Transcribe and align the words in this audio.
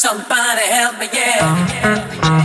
Somebody 0.00 0.62
help 0.62 0.98
me, 0.98 1.10
yeah. 1.12 2.39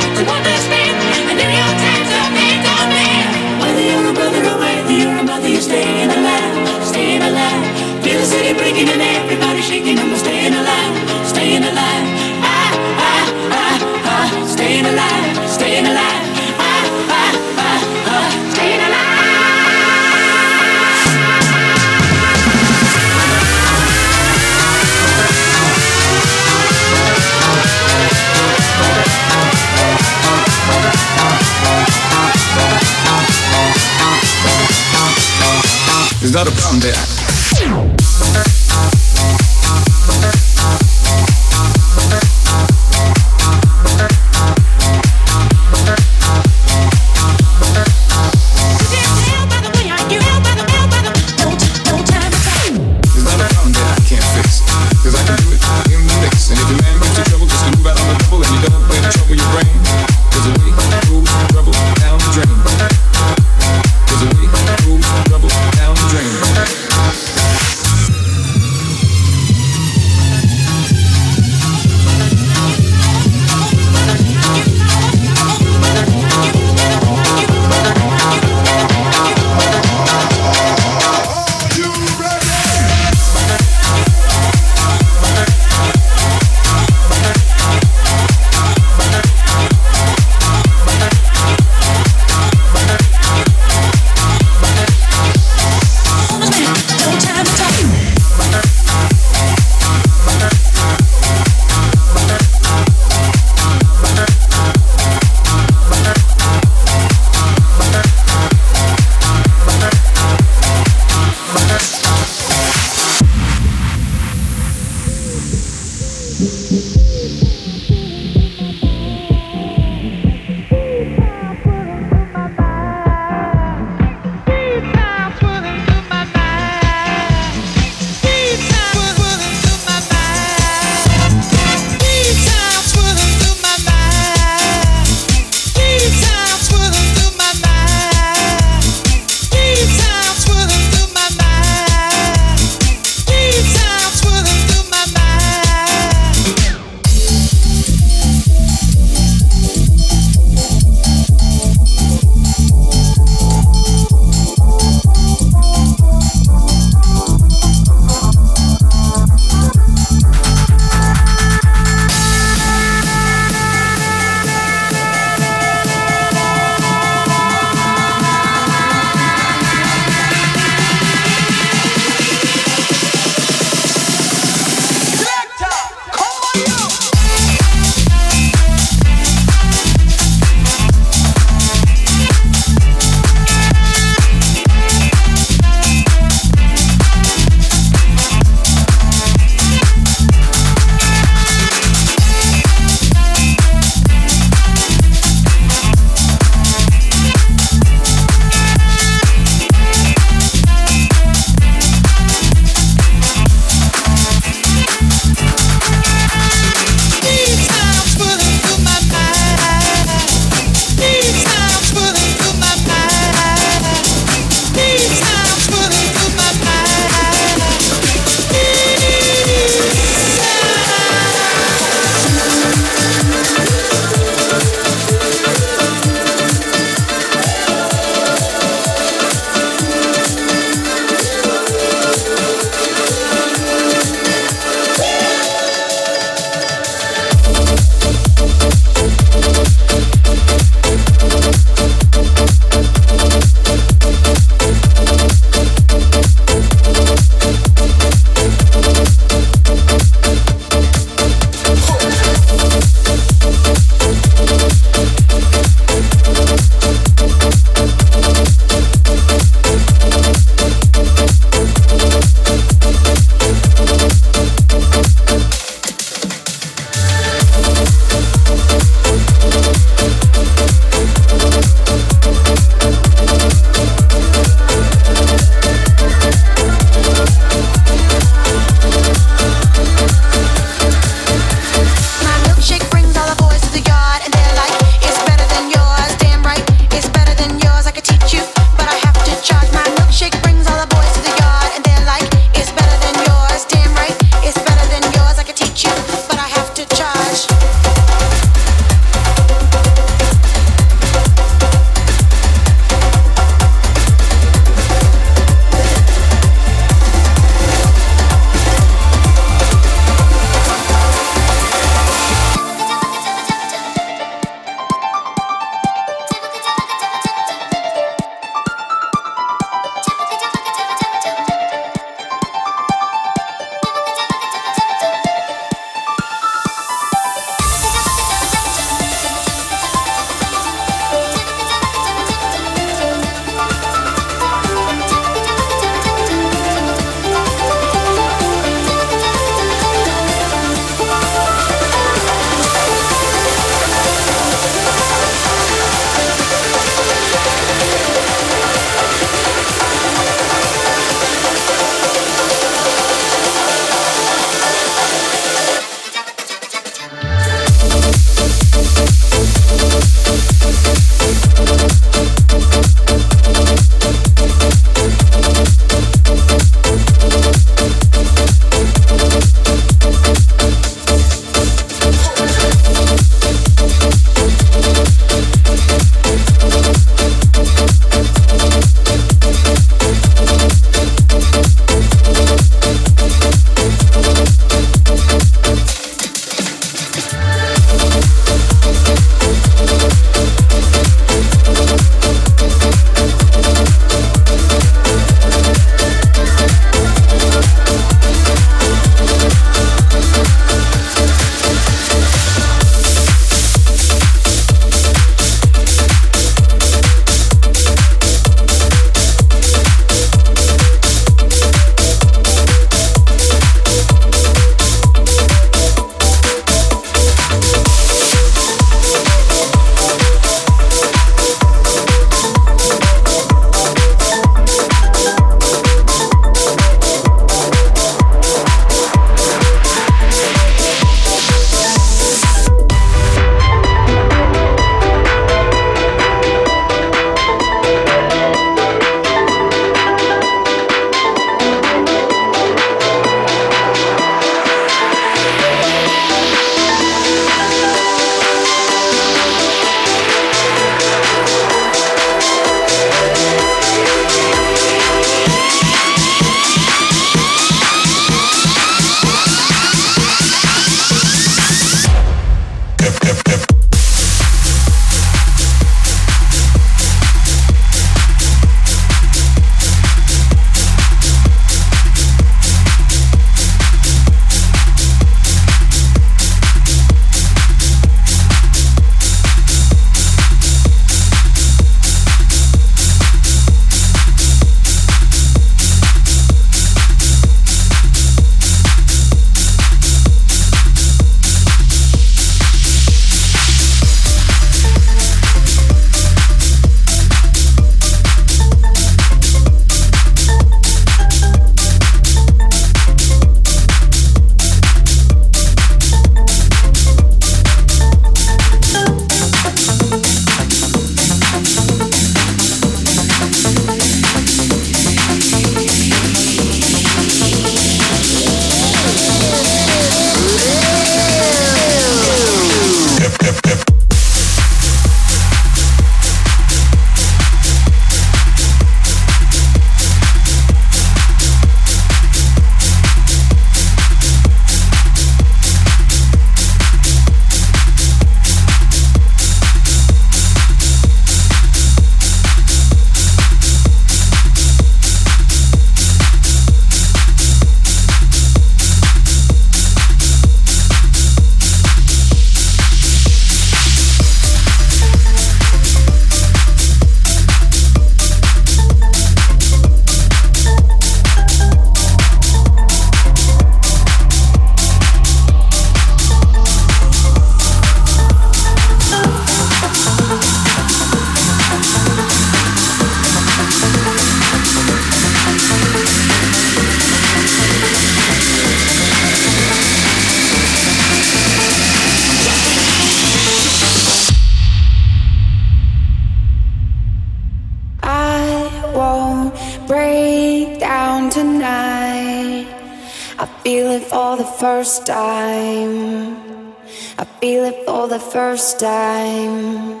First 598.62 598.78
time. 598.78 600.00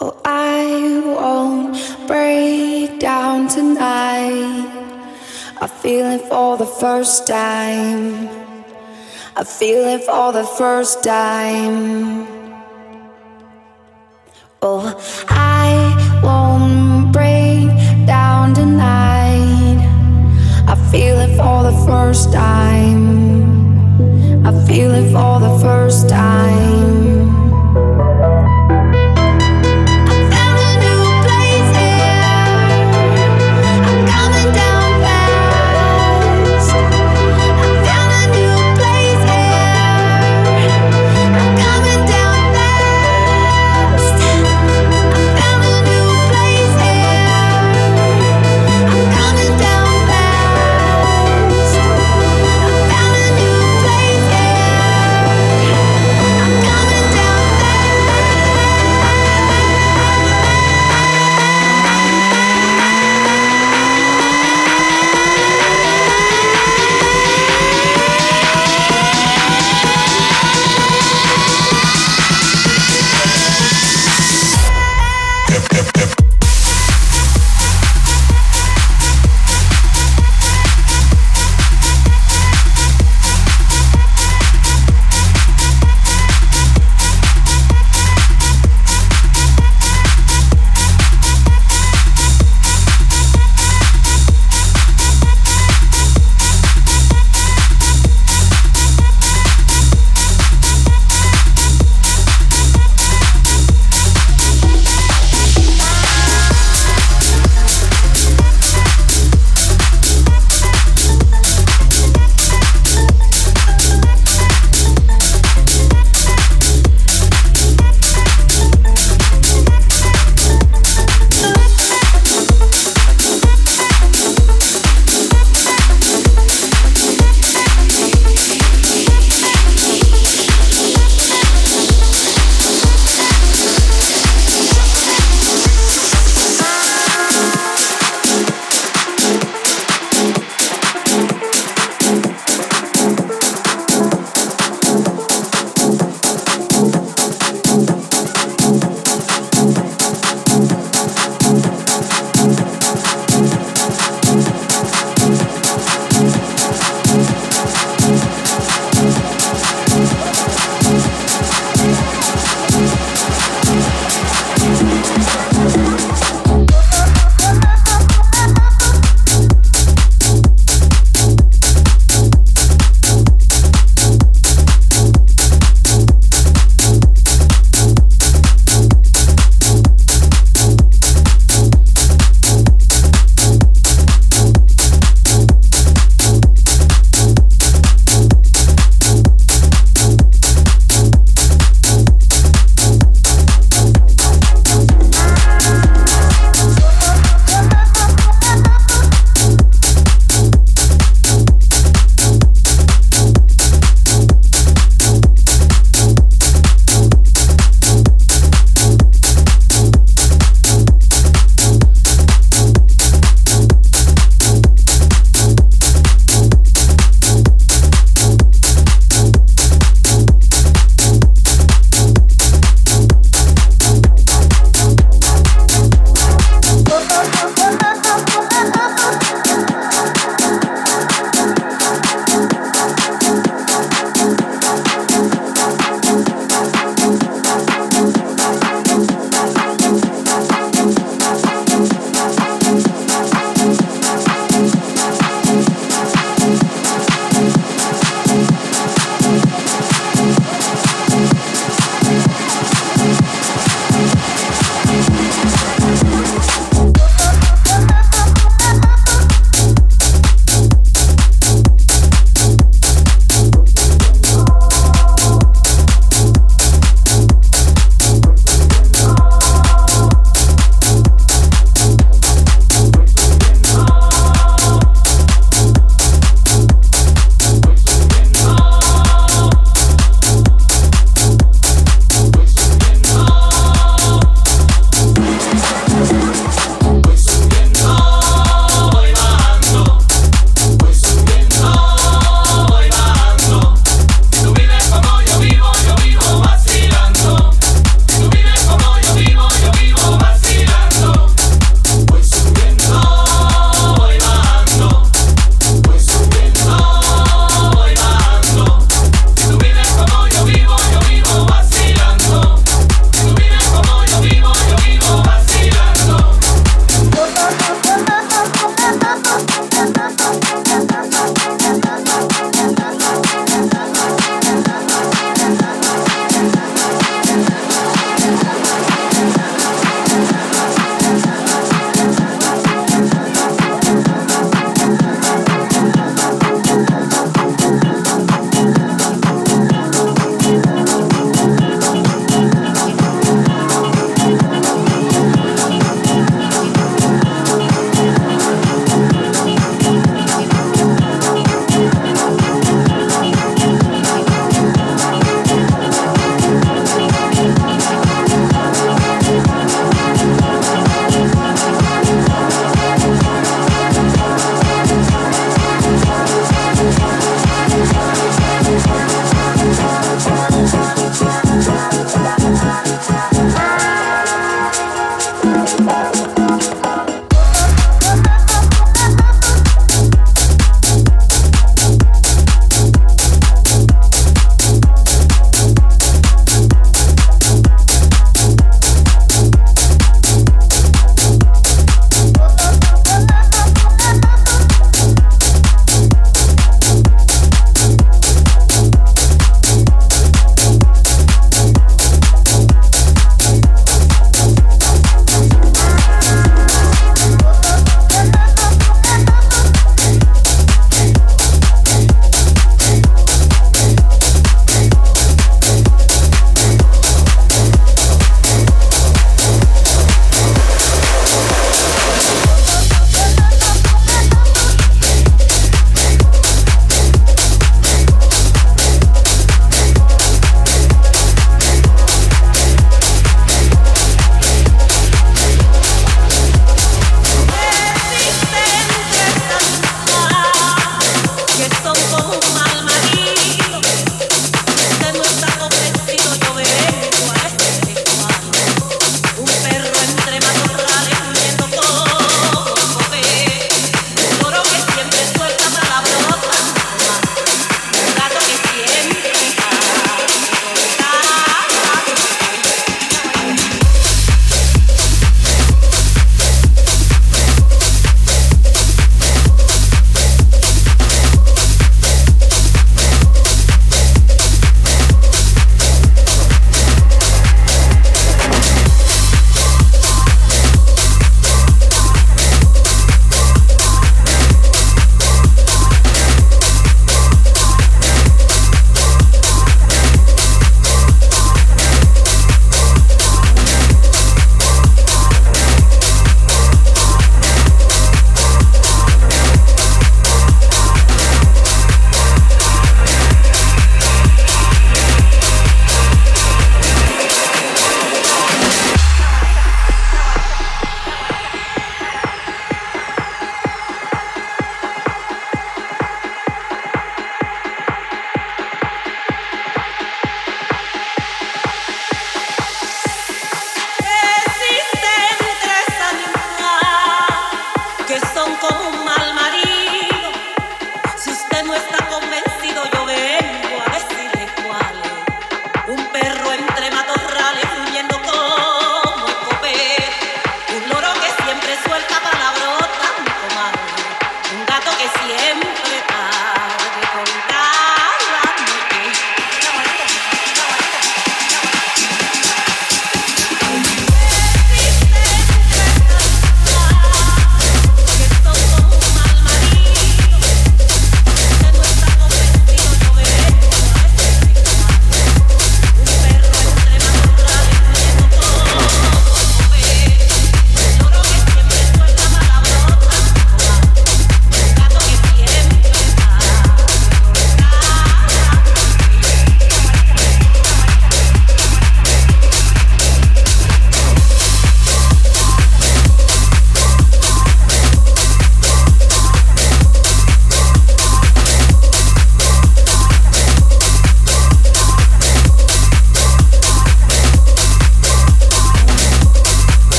Oh, 0.00 0.20
I 0.24 0.64
won't 1.06 1.78
break 2.08 2.98
down 2.98 3.46
tonight. 3.46 4.66
I 5.60 5.68
feel 5.68 6.06
it 6.06 6.22
for 6.22 6.56
the 6.56 6.66
first 6.66 7.28
time. 7.28 8.28
I 9.36 9.44
feel 9.44 9.84
it 9.94 10.02
for 10.02 10.32
the 10.32 10.42
first 10.42 11.04
time. 11.04 12.26
Oh, 14.60 14.82
I 15.28 15.70
won't 16.24 17.12
break 17.12 17.68
down 18.04 18.52
tonight. 18.52 19.78
I 20.66 20.74
feel 20.90 21.16
it 21.26 21.36
for 21.36 21.62
the 21.62 21.76
first 21.86 22.32
time. 22.32 23.17
Feel 24.68 24.94
it 24.94 25.10
for 25.10 25.40
the 25.40 25.58
first 25.62 26.10
time. 26.10 26.77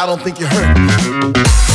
I 0.00 0.06
don't 0.06 0.22
think 0.22 0.40
you 0.40 0.46
heard 0.46 1.69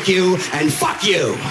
thank 0.00 0.16
you, 0.16 0.36
and 0.54 0.72
fuck 0.72 1.04
you. 1.04 1.49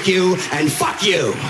thank 0.00 0.08
you, 0.08 0.36
and 0.52 0.72
fuck 0.72 1.02
you. 1.02 1.49